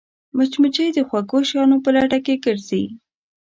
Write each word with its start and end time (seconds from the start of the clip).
مچمچۍ 0.37 0.87
د 0.93 0.99
خوږو 1.07 1.39
شیانو 1.49 1.77
په 1.83 1.89
لټه 1.95 2.19
کې 2.25 2.35
ګرځي 2.45 2.83